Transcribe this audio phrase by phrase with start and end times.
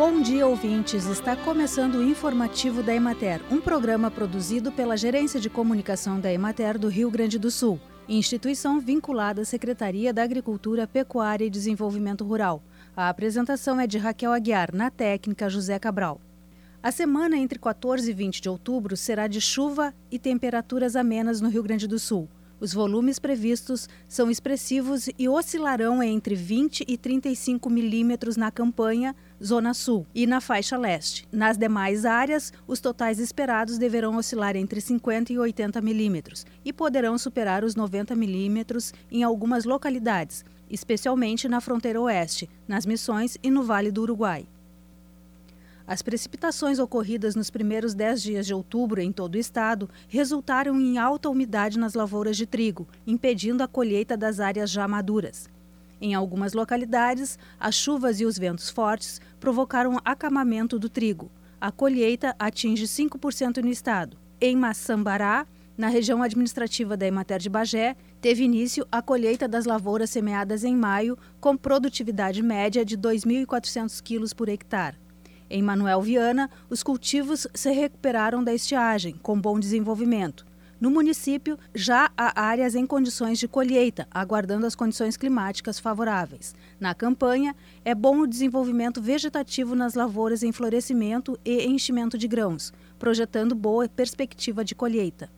[0.00, 1.04] Bom dia, ouvintes.
[1.04, 6.78] Está começando o informativo da Emater, um programa produzido pela Gerência de Comunicação da Emater
[6.78, 7.78] do Rio Grande do Sul,
[8.08, 12.62] instituição vinculada à Secretaria da Agricultura, Pecuária e Desenvolvimento Rural.
[12.96, 16.18] A apresentação é de Raquel Aguiar, na técnica José Cabral.
[16.82, 21.50] A semana entre 14 e 20 de outubro será de chuva e temperaturas amenas no
[21.50, 22.26] Rio Grande do Sul.
[22.60, 29.72] Os volumes previstos são expressivos e oscilarão entre 20 e 35 milímetros na campanha, Zona
[29.72, 31.26] Sul, e na faixa leste.
[31.32, 37.16] Nas demais áreas, os totais esperados deverão oscilar entre 50 e 80 milímetros e poderão
[37.16, 43.62] superar os 90 milímetros em algumas localidades, especialmente na fronteira oeste, nas Missões e no
[43.62, 44.46] Vale do Uruguai.
[45.90, 50.98] As precipitações ocorridas nos primeiros 10 dias de outubro em todo o estado resultaram em
[50.98, 55.50] alta umidade nas lavouras de trigo, impedindo a colheita das áreas já maduras.
[56.00, 61.28] Em algumas localidades, as chuvas e os ventos fortes provocaram acamamento do trigo.
[61.60, 64.16] A colheita atinge 5% no estado.
[64.40, 65.44] Em Maçambará,
[65.76, 70.76] na região administrativa da Emater de Bagé, teve início a colheita das lavouras semeadas em
[70.76, 74.96] maio, com produtividade média de 2.400 quilos por hectare.
[75.52, 80.46] Em Manuel Viana, os cultivos se recuperaram da estiagem, com bom desenvolvimento.
[80.80, 86.54] No município, já há áreas em condições de colheita, aguardando as condições climáticas favoráveis.
[86.78, 92.72] Na campanha, é bom o desenvolvimento vegetativo nas lavouras em florescimento e enchimento de grãos,
[92.96, 95.28] projetando boa perspectiva de colheita.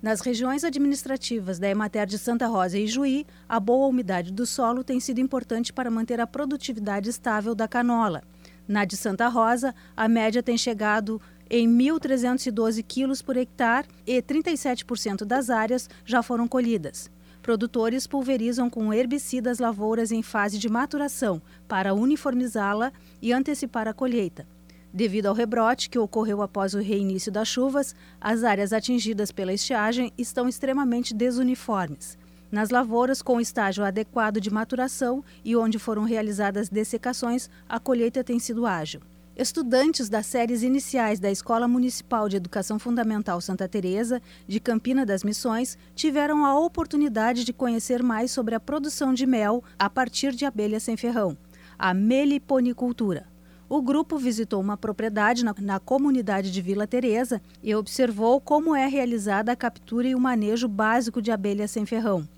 [0.00, 4.84] Nas regiões administrativas da Emater de Santa Rosa e Juí, a boa umidade do solo
[4.84, 8.22] tem sido importante para manter a produtividade estável da canola.
[8.68, 15.24] Na de Santa Rosa, a média tem chegado em 1.312 quilos por hectare e 37%
[15.24, 17.10] das áreas já foram colhidas.
[17.40, 22.92] Produtores pulverizam com herbicidas lavouras em fase de maturação para uniformizá-la
[23.22, 24.44] e antecipar a colheita.
[24.92, 30.12] Devido ao rebrote que ocorreu após o reinício das chuvas, as áreas atingidas pela estiagem
[30.18, 32.18] estão extremamente desuniformes.
[32.50, 38.38] Nas lavouras com estágio adequado de maturação e onde foram realizadas dessecações, a colheita tem
[38.38, 39.00] sido ágil.
[39.36, 45.22] Estudantes das séries iniciais da Escola Municipal de Educação Fundamental Santa Teresa, de Campina das
[45.22, 50.46] Missões, tiveram a oportunidade de conhecer mais sobre a produção de mel a partir de
[50.46, 51.36] abelhas sem ferrão,
[51.78, 53.26] a meliponicultura.
[53.68, 58.86] O grupo visitou uma propriedade na, na, comunidade de Vila Teresa e observou como é
[58.86, 62.28] realizada a captura e o manejo básico de abelhas sem ferrão.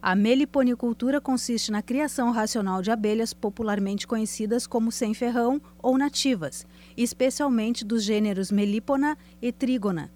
[0.00, 6.64] A meliponicultura consiste na criação racional de abelhas popularmente conhecidas como sem ferrão ou nativas,
[6.96, 10.08] especialmente dos gêneros melipona e trígona.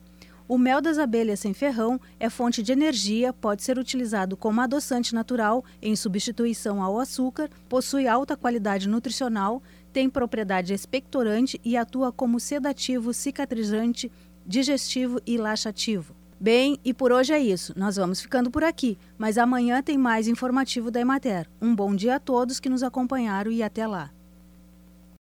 [0.51, 5.15] O mel das abelhas sem ferrão é fonte de energia, pode ser utilizado como adoçante
[5.15, 9.63] natural em substituição ao açúcar, possui alta qualidade nutricional,
[9.93, 14.11] tem propriedade expectorante e atua como sedativo, cicatrizante,
[14.45, 16.17] digestivo e laxativo.
[16.41, 17.73] Bem, e por hoje é isso.
[17.77, 21.49] Nós vamos ficando por aqui, mas amanhã tem mais informativo da Emater.
[21.63, 24.11] Um bom dia a todos que nos acompanharam e até lá.